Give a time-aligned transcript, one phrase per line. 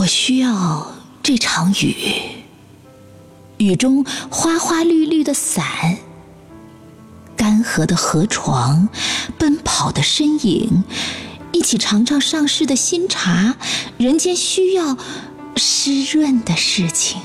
[0.00, 1.94] 我需要这场雨，
[3.58, 5.98] 雨中花花绿绿的伞，
[7.36, 8.88] 干涸的河床，
[9.36, 10.84] 奔跑的身影，
[11.52, 13.56] 一起尝尝上市的新茶。
[13.98, 14.96] 人间需要
[15.56, 17.20] 湿润的事情，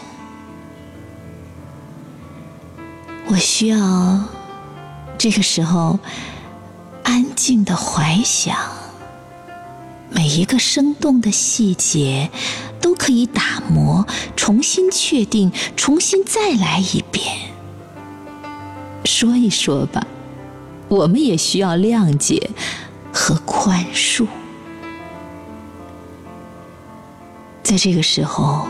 [3.27, 4.19] 我需要
[5.17, 5.97] 这个时候
[7.03, 8.57] 安静的怀想。
[10.09, 12.29] 每一个生动的细节，
[12.79, 17.25] 都可以打磨、重新确定、重新再来一遍。
[19.03, 20.05] 说一说吧，
[20.87, 22.49] 我们也需要谅解
[23.13, 24.27] 和宽恕。
[27.61, 28.67] 在这个时候，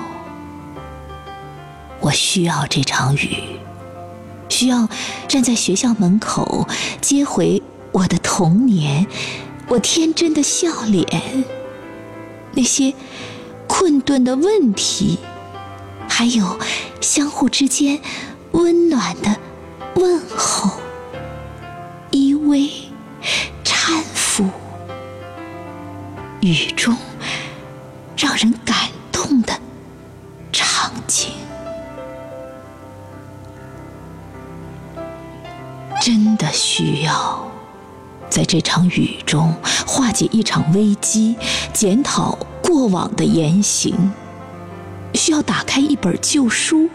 [1.99, 3.37] 我需要这场雨，
[4.49, 4.87] 需要
[5.27, 6.67] 站在学校门口
[7.01, 7.61] 接回
[7.91, 9.05] 我的童年。
[9.67, 11.43] 我天真的笑脸，
[12.53, 12.93] 那些
[13.67, 15.17] 困顿的问题，
[16.07, 16.57] 还有
[17.01, 17.99] 相互之间
[18.51, 19.35] 温暖的
[19.95, 20.79] 问候、
[22.11, 22.69] 依偎、
[23.63, 24.47] 搀扶，
[26.41, 26.95] 雨中
[28.15, 28.77] 让人感
[29.11, 29.59] 动的
[30.53, 31.31] 场景，
[35.99, 37.51] 真的需要。
[38.35, 39.55] 在这场雨中，
[39.87, 41.37] 化解一场危机，
[41.71, 44.11] 检讨过往的言行，
[45.13, 46.89] 需要打开一本旧书，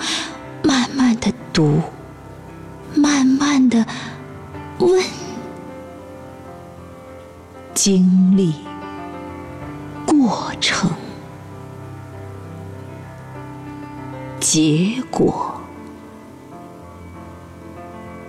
[0.62, 1.80] 慢慢的读，
[2.94, 3.86] 慢慢的
[4.80, 5.02] 问，
[7.72, 8.52] 经历
[10.04, 10.90] 过程，
[14.38, 15.58] 结果，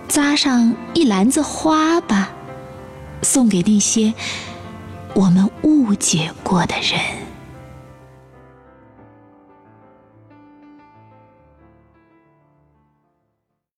[0.08, 2.30] 扎上一篮子花吧。
[3.22, 4.14] 送给那些
[5.14, 7.21] 我们误解过的人。